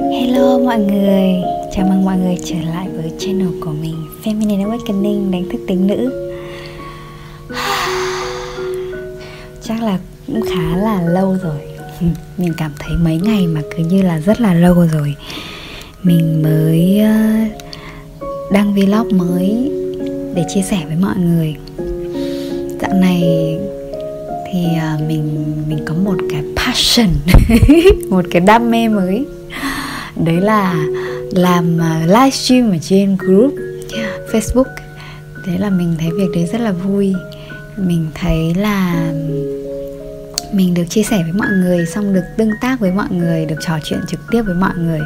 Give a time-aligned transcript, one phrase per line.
[0.00, 1.42] Hello mọi người,
[1.72, 5.86] chào mừng mọi người trở lại với channel của mình Feminine Awakening đánh thức tính
[5.86, 6.30] nữ.
[9.62, 11.60] Chắc là cũng khá là lâu rồi.
[12.38, 15.14] Mình cảm thấy mấy ngày mà cứ như là rất là lâu rồi.
[16.02, 17.14] Mình mới ờ,
[18.52, 19.70] đăng vlog mới
[20.34, 21.56] để chia sẻ với mọi người.
[22.80, 23.20] Dạo này
[24.52, 27.08] thì ờ, mình mình có một cái passion
[28.10, 29.24] một cái đam mê mới
[30.16, 30.74] đấy là
[31.30, 33.54] làm à, livestream ở trên group
[34.32, 34.74] Facebook.
[35.46, 37.14] Thế là mình thấy việc đấy rất là vui.
[37.76, 39.12] Mình thấy là
[40.52, 43.56] mình được chia sẻ với mọi người, xong được tương tác với mọi người, được
[43.60, 45.00] trò chuyện trực tiếp với mọi người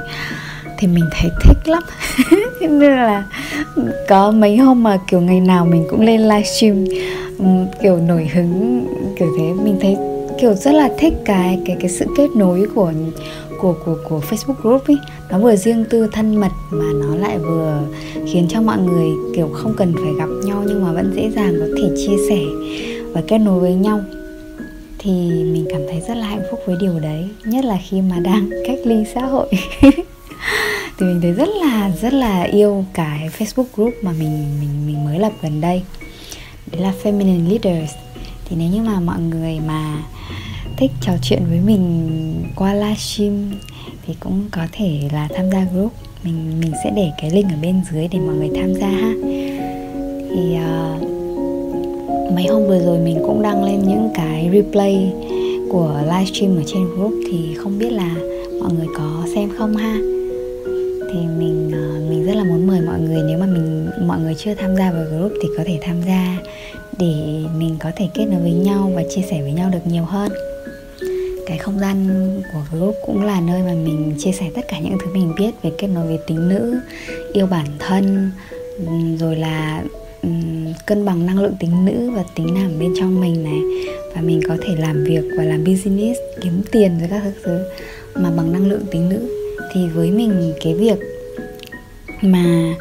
[0.79, 1.83] thì mình thấy thích lắm.
[2.61, 3.25] Nên là
[4.09, 6.85] có mấy hôm mà kiểu ngày nào mình cũng lên livestream
[7.83, 8.87] kiểu nổi hứng,
[9.19, 9.53] kiểu thế.
[9.65, 9.97] Mình thấy
[10.41, 12.93] kiểu rất là thích cái cái cái sự kết nối của
[13.61, 14.99] của của của Facebook group ấy
[15.31, 17.83] nó vừa riêng tư thân mật mà nó lại vừa
[18.27, 21.55] khiến cho mọi người, kiểu, không cần phải gặp nhau nhưng mà vẫn dễ dàng
[21.61, 22.41] có thể chia sẻ
[23.13, 24.01] và kết nối với nhau.
[24.99, 28.19] Thì mình cảm thấy rất là hạnh phúc với điều đấy, nhất là khi mà
[28.19, 29.49] đang cách ly xã hội.
[30.99, 35.05] Thì mình thấy rất là rất là yêu cái Facebook group mà mình mình mình
[35.05, 35.83] mới lập gần đây.
[36.73, 37.93] Đấy là feminine leaders.
[38.45, 40.03] Thì nếu như mà mọi người mà
[40.79, 43.51] thích trò chuyện với mình qua livestream
[44.07, 45.93] thì cũng có thể là tham gia group.
[46.25, 49.13] Mình mình sẽ để cái link ở bên dưới để mọi người tham gia ha.
[50.31, 55.13] Thì uh, mấy hôm vừa rồi mình cũng đăng lên những cái replay
[55.71, 58.15] của livestream ở trên group thì không biết là
[58.61, 59.99] mọi người có xem không ha?
[61.13, 64.35] Thì mình uh, mình rất là muốn mời mọi người nếu mà mình mọi người
[64.39, 66.37] chưa tham gia vào group thì có thể tham gia
[66.99, 67.15] để
[67.59, 70.33] mình có thể kết nối với nhau và chia sẻ với nhau được nhiều hơn
[71.49, 72.09] cái không gian
[72.53, 75.51] của group cũng là nơi mà mình chia sẻ tất cả những thứ mình biết
[75.63, 76.79] về kết nối với tính nữ
[77.33, 78.31] yêu bản thân
[79.19, 79.83] rồi là
[80.23, 83.61] um, cân bằng năng lượng tính nữ và tính nam bên trong mình này.
[84.15, 87.59] Và mình có thể làm việc và làm business kiếm tiền với các thứ
[88.15, 89.29] mà bằng năng lượng tính nữ.
[89.73, 90.99] Thì với mình cái việc
[92.23, 92.75] mà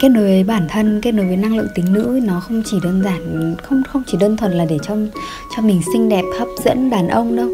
[0.00, 2.76] kết nối với bản thân kết nối với năng lượng tính nữ nó không chỉ
[2.84, 4.96] đơn giản không không chỉ đơn thuần là để cho
[5.56, 7.48] cho mình xinh đẹp hấp dẫn đàn ông đâu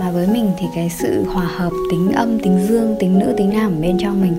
[0.00, 3.50] mà với mình thì cái sự hòa hợp tính âm, tính dương, tính nữ, tính
[3.50, 4.34] nam ở bên trong mình,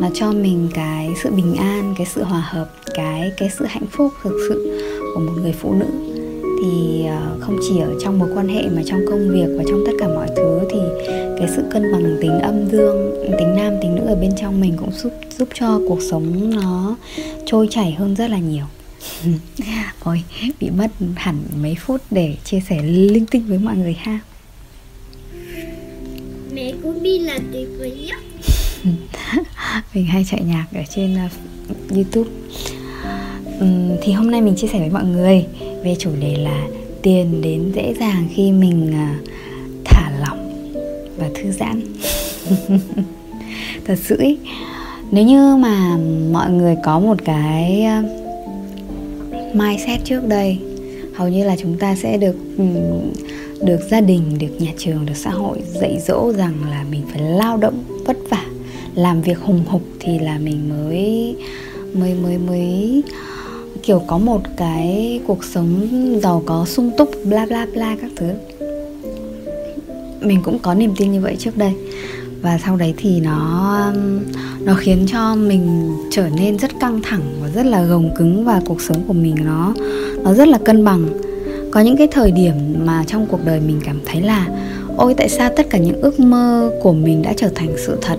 [0.00, 3.86] nó cho mình cái sự bình an, cái sự hòa hợp, cái cái sự hạnh
[3.90, 4.80] phúc thực sự
[5.14, 5.86] của một người phụ nữ.
[6.62, 9.84] Thì ờ, không chỉ ở trong mối quan hệ mà trong công việc và trong
[9.86, 10.78] tất cả mọi thứ thì
[11.38, 14.74] cái sự cân bằng tính âm dương, tính nam, tính nữ ở bên trong mình
[14.76, 16.96] cũng giúp giúp cho cuộc sống nó
[17.46, 18.64] trôi chảy hơn rất là nhiều.
[20.04, 20.22] Ôi,
[20.60, 24.20] bị mất hẳn mấy phút để chia sẻ linh tinh với mọi người ha
[26.56, 28.18] mẹ của Bi là tuyệt vời nhất.
[29.94, 31.30] Mình hay chạy nhạc ở trên uh,
[31.94, 32.30] YouTube.
[33.60, 35.44] Um, thì hôm nay mình chia sẻ với mọi người
[35.84, 36.66] về chủ đề là
[37.02, 39.28] tiền đến dễ dàng khi mình uh,
[39.84, 40.72] thả lỏng
[41.16, 41.80] và thư giãn.
[43.86, 44.38] Thật sự ý,
[45.10, 45.96] nếu như mà
[46.32, 50.58] mọi người có một cái uh, mindset trước đây
[51.14, 53.12] hầu như là chúng ta sẽ được um,
[53.64, 57.22] được gia đình, được nhà trường, được xã hội dạy dỗ rằng là mình phải
[57.22, 58.44] lao động vất vả,
[58.94, 61.36] làm việc hùng hục thì là mình mới
[61.92, 63.02] mới mới mới,
[63.82, 65.88] kiểu có một cái cuộc sống
[66.22, 68.30] giàu có, sung túc, bla bla bla các thứ.
[70.20, 71.72] Mình cũng có niềm tin như vậy trước đây.
[72.42, 73.92] Và sau đấy thì nó
[74.60, 78.62] nó khiến cho mình trở nên rất căng thẳng và rất là gồng cứng và
[78.66, 79.74] cuộc sống của mình nó
[80.22, 81.08] nó rất là cân bằng
[81.76, 82.54] có những cái thời điểm
[82.84, 84.48] mà trong cuộc đời mình cảm thấy là
[84.96, 88.16] ôi tại sao tất cả những ước mơ của mình đã trở thành sự thật?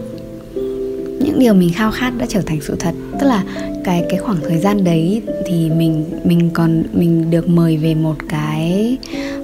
[1.19, 2.91] Những điều mình khao khát đã trở thành sự thật.
[3.19, 3.43] Tức là
[3.83, 8.15] cái cái khoảng thời gian đấy thì mình mình còn mình được mời về một
[8.29, 8.97] cái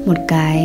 [0.05, 0.61] một cái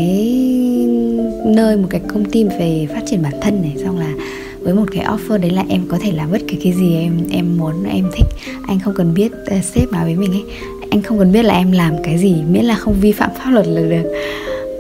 [1.47, 3.75] nơi một cái công ty về phát triển bản thân này.
[3.85, 4.13] Xong là
[4.61, 7.21] với một cái offer đấy là em có thể làm bất kỳ cái gì em
[7.31, 8.27] em muốn em thích.
[8.67, 10.45] Anh không cần biết uh, sếp nói với mình ấy
[10.91, 13.51] anh không cần biết là em làm cái gì, miễn là không vi phạm pháp
[13.51, 14.11] luật là được.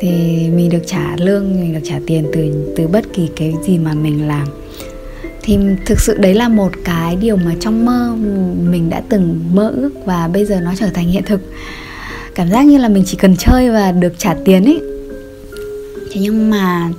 [0.00, 0.08] Thì
[0.55, 3.94] mình được trả lương, mình được trả tiền từ từ bất kỳ cái gì mà
[3.94, 4.49] mình làm.
[5.43, 8.16] Thì thực sự đấy là một cái điều mà trong mơ
[8.70, 11.40] mình đã từng mơ ước và bây giờ nó trở thành hiện thực.
[12.34, 14.81] Cảm giác như là mình chỉ cần chơi và được trả tiền ấy.
[16.12, 16.90] Thế nhưng mà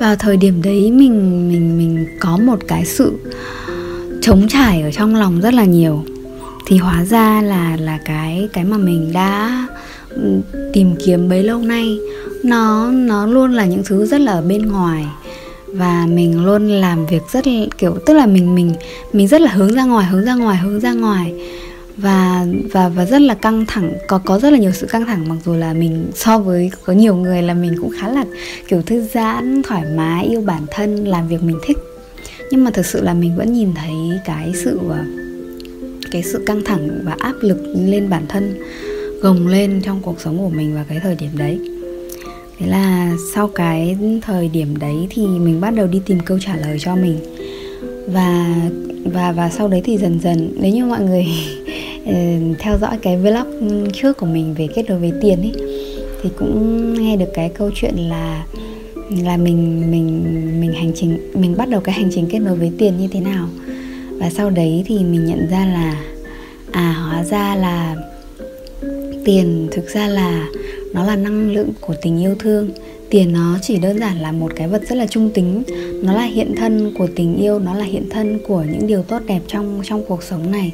[0.00, 3.12] vào thời điểm đấy mình mình mình có một cái sự
[4.20, 6.04] trống trải ở trong lòng rất là nhiều
[6.66, 9.66] thì hóa ra là là cái cái mà mình đã
[10.08, 10.40] ừ,
[10.72, 11.98] tìm kiếm bấy lâu nay,
[12.42, 15.06] nó nó luôn là những thứ rất là ở bên ngoài.
[15.66, 17.44] Và mình luôn làm việc rất
[17.78, 18.74] kiểu, tức là mình mình
[19.12, 21.34] mình rất là hướng ra ngoài, hướng ra ngoài, hướng ra ngoài.
[21.96, 25.28] Và và và rất là căng thẳng, có có rất là nhiều sự căng thẳng,
[25.28, 28.24] mặc dù là mình, so với có nhiều người là mình cũng khá là,
[28.68, 31.78] kiểu, thư giãn, thoải mái, yêu bản thân, làm việc mình thích.
[32.50, 35.04] Nhưng mà thực sự là mình vẫn nhìn thấy cái sự à,
[36.10, 38.54] cái sự căng thẳng và áp lực lên bản thân,
[39.22, 41.60] gồng lên trong cuộc sống của mình vào cái thời điểm đấy.
[42.58, 46.56] Thế là sau cái thời điểm đấy thì mình bắt đầu đi tìm câu trả
[46.56, 47.18] lời cho mình.
[48.06, 48.56] Và
[49.12, 51.26] và và sau đấy thì dần dần, nếu như mọi người
[52.06, 52.12] ừ,
[52.58, 55.52] theo dõi cái vlog trước của mình về kết nối với tiền ấy,
[56.22, 58.46] thì cũng nghe được cái câu chuyện là
[59.24, 60.24] là mình mình
[60.60, 63.20] mình hành trình, mình bắt đầu cái hành trình kết nối với tiền như thế
[63.20, 63.48] nào
[64.18, 66.04] và sau đấy thì mình nhận ra là
[66.72, 67.96] à hóa ra là
[69.24, 70.48] tiền thực ra là
[70.92, 72.70] nó là năng lượng của tình yêu thương.
[73.10, 75.62] Tiền nó chỉ đơn giản là một cái vật rất là trung tính.
[76.02, 79.22] Nó là hiện thân của tình yêu, nó là hiện thân của những điều tốt
[79.26, 80.72] đẹp trong trong cuộc sống này.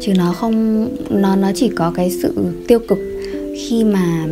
[0.00, 2.34] Chứ nó không, nó nó chỉ có cái sự
[2.68, 2.98] tiêu cực
[3.56, 4.26] khi mà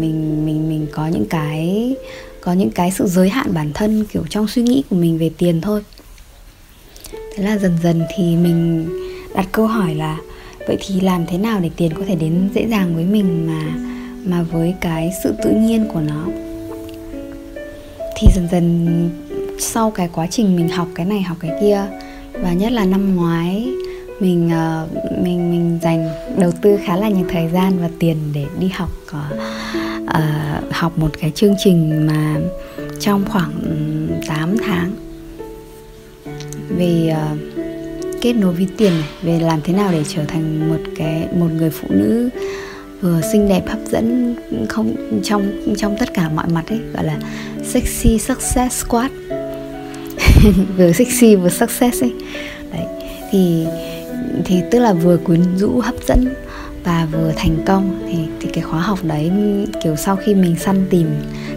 [0.00, 1.94] mình mình mình có những cái,
[2.40, 5.30] có những cái sự giới hạn bản thân kiểu trong suy nghĩ của mình về
[5.38, 5.82] tiền thôi
[7.34, 8.86] thế là dần dần thì mình
[9.34, 10.18] đặt câu hỏi là
[10.66, 13.62] vậy thì làm thế nào để tiền có thể đến dễ dàng với mình mà
[14.24, 16.26] mà với cái sự tự nhiên của nó?
[18.16, 19.10] Thì dần dần
[19.58, 21.86] sau cái quá trình mình học cái này học cái kia
[22.32, 23.68] và nhất là năm ngoái
[24.20, 24.86] mình ờ,
[25.22, 26.08] mình mình dành
[26.38, 31.10] đầu tư khá là nhiều thời gian và tiền để đi học uh, học một
[31.20, 32.36] cái chương trình mà
[33.00, 33.52] trong khoảng
[34.28, 34.92] 8 tháng
[36.82, 37.36] về uh, ờ,
[38.20, 41.48] kết nối với tiền này về làm thế nào để trở thành một cái một
[41.56, 42.28] người phụ nữ
[43.00, 44.36] vừa xinh đẹp hấp dẫn
[44.68, 47.18] không trong trong tất cả mọi mặt ấy gọi là
[47.64, 49.10] sexy success squad.
[50.76, 52.12] Vừa sexy vừa success ấy.
[52.72, 52.86] Đấy
[53.30, 53.66] thì
[54.44, 56.34] thì tức là vừa quyến rũ hấp dẫn
[56.84, 58.06] và vừa thành công.
[58.08, 59.30] Thì thì cái khóa học đấy
[59.84, 61.06] kiểu sau khi mình săn tìm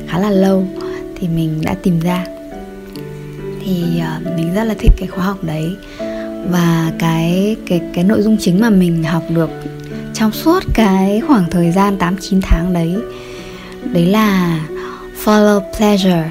[0.08, 0.68] khá là lâu
[1.16, 2.35] thì mình đã tìm ra
[3.66, 5.76] thì ờ, mình rất là thích cái khóa học đấy.
[6.50, 9.50] Và cái cái cái nội dung chính mà mình học được
[10.14, 12.96] trong suốt cái khoảng thời gian 8 9 tháng đấy
[13.94, 14.60] đấy là
[15.24, 16.30] follow pleasure,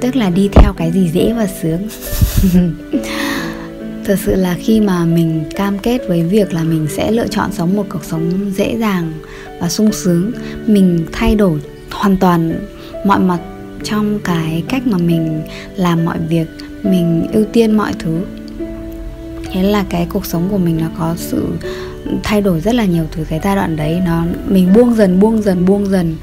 [0.00, 1.88] tức là đi theo cái gì dễ và sướng.
[4.04, 7.52] Thật sự là khi mà mình cam kết với việc là mình sẽ lựa chọn
[7.52, 9.12] sống một cuộc sống dễ dàng
[9.60, 10.32] và sung sướng,
[10.66, 11.60] mình thay đổi
[11.90, 12.66] hoàn toàn
[13.04, 13.38] mọi mặt
[13.84, 15.42] trong cái cách mà mình
[15.76, 16.46] làm mọi việc,
[16.82, 18.20] mình ưu tiên mọi thứ.
[19.52, 21.46] Thế là cái cuộc sống của mình nó có sự
[22.22, 24.02] thay đổi rất là nhiều từ cái giai đoạn đấy.
[24.06, 26.16] Nó, mình buông dần buông dần buông dần.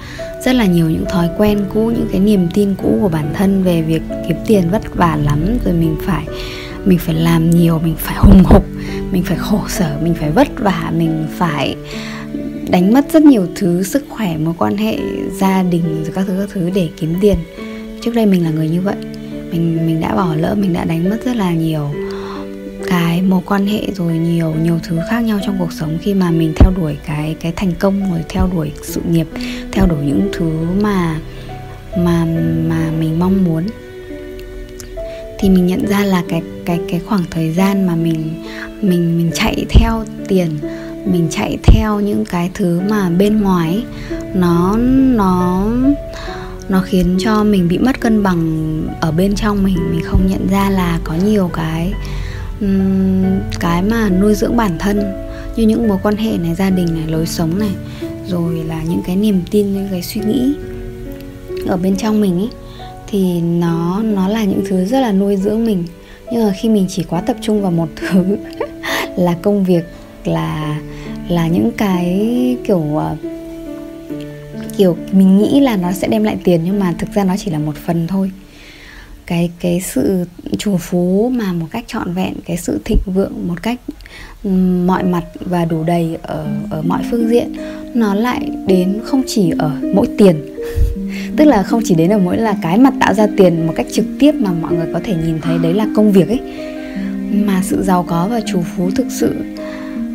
[0.46, 3.64] Rất là nhiều những thói quen cũ, những cái niềm tin cũ của bản thân
[3.64, 6.26] về việc kiếm tiền vất vả lắm, rồi mình phải
[6.86, 8.66] mình phải làm nhiều, mình phải hùng hục,
[9.12, 11.76] mình phải khổ sở, mình phải vất vả, mình phải
[12.70, 14.98] đánh mất rất nhiều thứ, sức khỏe, mối quan hệ
[15.40, 17.38] gia đình rồi các thứ các thứ để kiếm tiền.
[18.02, 18.96] Trước đây mình là người như vậy.
[19.52, 21.90] Mình mình đã bỏ lỡ, mình đã đánh mất rất là nhiều
[22.88, 26.32] cái mối quan hệ rồi nhiều nhiều thứ khác nhau trong cuộc sống khi mà
[26.32, 29.28] mình theo đuổi cái cái thành công rồi theo đuổi sự nghiệp,
[29.72, 30.52] theo đuổi những thứ
[30.82, 31.20] mà
[31.98, 32.26] mà
[32.68, 33.64] mà mình mong muốn.
[35.40, 38.44] Thì mình nhận ra là cái cái cái khoảng thời gian mà mình
[38.82, 40.50] mình mình chạy theo tiền
[41.06, 43.84] mình chạy theo những cái thứ mà bên ngoài
[44.34, 44.78] nó
[45.16, 45.68] nó
[46.70, 49.78] nó khiến cho mình bị mất cân bằng ở bên trong mình.
[49.92, 51.94] Mình không nhận ra là có nhiều cái
[53.60, 55.02] cái mà nuôi dưỡng bản thân,
[55.56, 57.72] như những mối quan hệ này, gia đình này, lối sống này,
[58.28, 60.54] rồi là những cái niềm tin, những cái suy nghĩ
[61.68, 62.50] ở bên trong mình ấy,
[63.08, 65.84] thì nó nó là những thứ rất là nuôi dưỡng mình.
[66.32, 68.38] Nhưng mà khi mình chỉ quá tập trung vào một thứ
[69.16, 69.84] là công việc
[70.28, 70.80] là
[71.30, 73.16] là những cái kiểu ờ,
[74.78, 77.52] kiểu mình nghĩ là nó sẽ đem lại tiền nhưng mà thực ra nó chỉ
[77.52, 78.32] là một phần thôi.
[79.26, 80.26] Cái cái sự
[80.58, 83.80] chủ phú mà một cách trọn vẹn, cái sự thịnh vượng một cách
[84.86, 87.54] mọi mặt và đủ đầy ở ở mọi phương diện,
[87.94, 90.36] nó lại đến không chỉ ở mỗi tiền.
[91.38, 93.88] Tức là không chỉ đến ở mỗi là cái mặt tạo ra tiền một cách
[93.92, 96.40] trực tiếp mà mọi người có thể nhìn thấy, đấy là công việc ấy.
[97.32, 99.36] Mà sự giàu có và chủ phú thực sự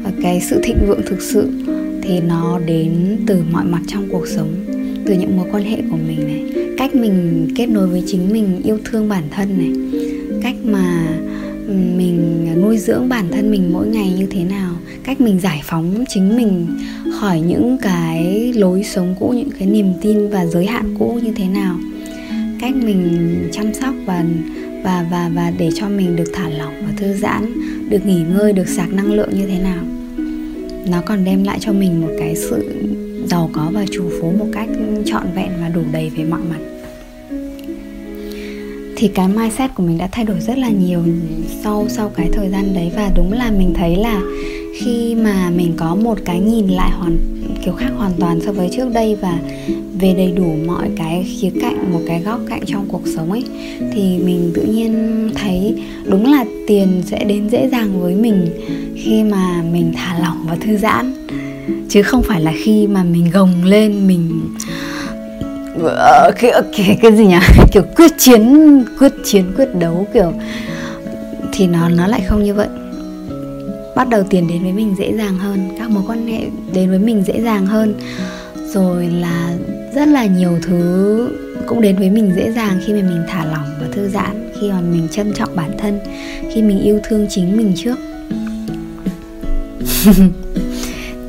[0.03, 1.49] và cái sự thịnh vượng thực sự
[2.03, 4.55] thì nó đến từ mọi mặt trong cuộc sống,
[5.07, 8.61] từ những mối quan hệ của mình này, cách mình kết nối với chính mình,
[8.65, 10.01] yêu thương bản thân này,
[10.43, 11.07] cách mà
[11.67, 15.61] ừ, mình nuôi dưỡng bản thân mình mỗi ngày như thế nào, cách mình giải
[15.65, 16.67] phóng chính mình
[17.21, 21.33] khỏi những cái lối sống cũ, những cái niềm tin và giới hạn cũ như
[21.37, 21.77] thế nào.
[22.61, 23.19] Cách mình
[23.53, 24.25] chăm sóc và
[24.85, 27.53] và và và để cho mình được thả lỏng và thư giãn
[27.91, 29.85] được nghỉ ngơi, được sạc năng lượng như thế nào.
[30.91, 32.71] Nó còn đem lại cho mình một cái sự
[33.27, 34.69] giàu có và chủ phú một cách
[35.07, 36.59] trọn vẹn và đủ đầy về mọi mặt.
[38.97, 41.03] Thì cái mindset của mình đã thay đổi rất là nhiều
[41.65, 42.93] sau sau cái thời gian đấy.
[42.97, 44.21] Và đúng là mình thấy là
[44.81, 47.19] khi mà mình có một cái nhìn lại hoàn
[47.65, 49.39] kiểu khác hoàn toàn so với trước đây và
[50.01, 53.45] về đầy đủ mọi cái khía cạnh một cái góc cạnh trong cuộc sống ấy
[53.93, 58.47] thì mình tự nhiên thấy đúng là tiền sẽ đến dễ dàng với mình
[58.97, 61.13] khi mà mình thả lỏng và thư giãn.
[61.89, 64.41] Chứ không phải là khi mà mình gồng lên mình
[65.85, 67.39] ờ, cái, cái cái gì nhỉ?
[67.73, 70.33] Kiểu quyết chiến quyết chiến quyết đấu kiểu
[71.53, 72.69] thì nó nó lại không như vậy
[74.01, 76.41] bắt đầu tiền đến với mình dễ dàng hơn, các mối quan hệ
[76.75, 77.95] đến với mình dễ dàng hơn.
[78.75, 79.55] Rồi là
[79.95, 81.29] rất là nhiều thứ
[81.67, 84.71] cũng đến với mình dễ dàng khi mà mình thả lỏng và thư giãn, khi
[84.71, 85.99] mà mình trân trọng bản thân,
[86.55, 87.99] khi mình yêu thương chính mình trước.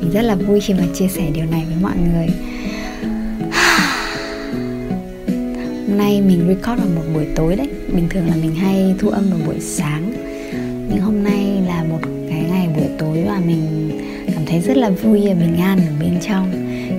[0.00, 2.26] Mình rất là vui khi mà chia sẻ điều này với mọi người.
[5.88, 7.68] Hôm nay mình record vào một buổi tối đấy.
[7.94, 10.12] Bình thường là mình hay thu âm vào buổi sáng.
[10.88, 12.00] Nhưng hôm nay là một
[13.02, 13.90] tối và mình
[14.34, 16.52] cảm thấy rất là vui và bình an ở bên trong.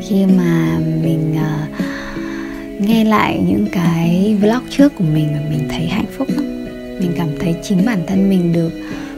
[0.08, 5.88] Khi mà mình uh, nghe lại những cái vlog trước của mình và mình thấy
[5.88, 6.66] hạnh phúc lắm.
[7.00, 8.72] Mình cảm thấy chính bản thân mình được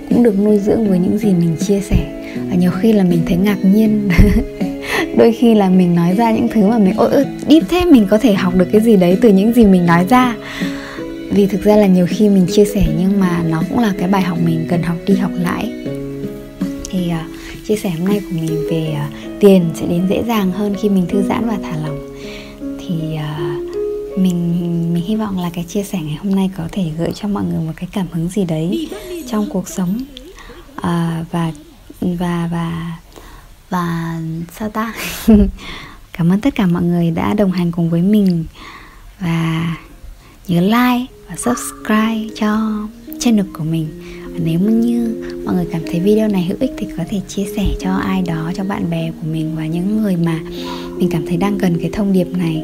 [0.10, 2.26] cũng được nuôi dưỡng với những gì mình chia sẻ.
[2.50, 4.10] Và nhiều khi là mình thấy ngạc nhiên.
[5.18, 8.08] Đôi khi là mình nói ra những thứ mà mình ôi ôi deep thế mình
[8.10, 10.36] có thể học được cái gì đấy từ những gì mình nói ra.
[11.32, 14.08] Vì thực ra là nhiều khi mình chia sẻ nhưng mà nó cũng là cái
[14.08, 15.75] bài học mình cần học đi học lại
[17.68, 20.90] chia sẻ hôm nay của mình về uh, tiền sẽ đến dễ dàng hơn khi
[20.90, 22.00] mình thư giãn và thả lỏng.
[22.80, 24.62] Thì uh, mình
[24.94, 27.44] mình hy vọng là cái chia sẻ ngày hôm nay có thể gợi cho mọi
[27.44, 28.90] người một cái cảm hứng gì đấy
[29.28, 30.00] trong cuộc sống.
[30.78, 30.84] Uh,
[31.32, 31.52] và
[32.02, 32.98] và và
[33.70, 34.20] và
[34.60, 34.94] sao ta?
[36.14, 38.46] Cảm ơn tất cả mọi người đã đồng hành cùng với mình.
[39.20, 39.76] Và
[40.48, 42.82] nhớ like và subscribe cho
[43.20, 45.16] channel của mình nếu như
[45.46, 48.22] mọi người cảm thấy video này hữu ích thì có thể chia sẻ cho ai
[48.22, 50.40] đó cho bạn bè của mình và những người mà
[50.98, 52.64] mình cảm thấy đang cần cái thông điệp này.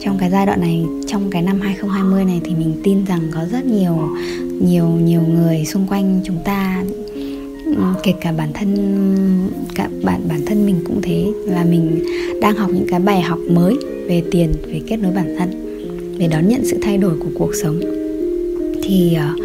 [0.00, 3.40] Trong cái giai đoạn này trong cái năm 2020 này thì mình tin rằng có
[3.52, 4.08] rất nhiều
[4.60, 6.84] nhiều nhiều người xung quanh chúng ta
[8.02, 8.76] kể cả bản thân
[9.74, 12.04] cả bản bản thân mình cũng thế là mình
[12.40, 13.76] đang học những cái bài học mới
[14.08, 15.50] về tiền về kết nối bản thân
[16.18, 17.80] về đón nhận sự thay đổi của cuộc sống.
[18.82, 19.40] Thì uh,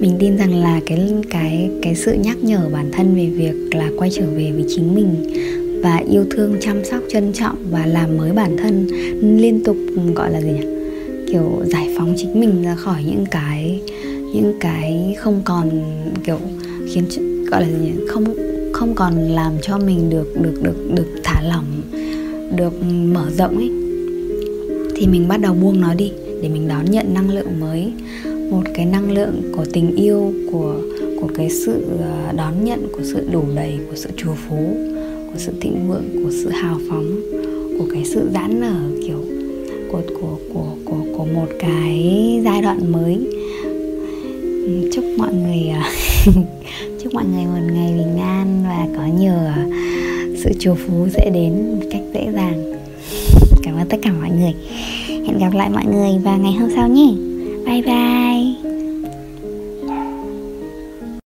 [0.00, 3.90] mình tin rằng là cái cái cái sự nhắc nhở bản thân về việc là
[3.96, 5.14] quay trở về với chính mình
[5.82, 8.86] và yêu thương, chăm sóc, trân trọng và làm mới bản thân
[9.38, 9.76] liên tục,
[10.14, 10.66] gọi là gì nhỉ?
[11.32, 13.80] Kiểu giải phóng chính mình ra khỏi những cái
[14.34, 15.70] những cái không còn,
[16.24, 16.38] kiểu
[16.94, 17.04] khiến
[17.50, 17.92] gọi là gì nhỉ?
[18.08, 18.24] Không
[18.72, 21.82] không còn làm cho mình được được được được thả lỏng,
[22.56, 23.70] được mở rộng ấy.
[24.96, 27.92] Thì mình bắt đầu buông nó đi để mình đón nhận năng lượng mới
[28.50, 30.74] một cái năng lượng của tình yêu, của
[31.20, 34.56] của cái sự ờ, đón nhận, của sự đủ đầy, của sự trù phú,
[35.32, 37.20] của sự thịnh vượng, của sự hào phóng,
[37.78, 38.76] của cái sự giãn nở,
[39.06, 39.24] kiểu,
[39.92, 43.18] của của của của của một cái giai đoạn mới.
[44.92, 45.82] Chúc mọi người ờ,
[47.02, 49.62] chúc mọi người một ngày bình an và có nhiều ờ,
[50.44, 52.74] sự trù phú sẽ đến một cách dễ dàng.
[53.62, 54.54] Cảm ơn tất cả mọi người.
[55.08, 57.29] Hẹn gặp lại mọi người vào ngày hôm sau nhé!
[57.64, 58.49] 拜拜。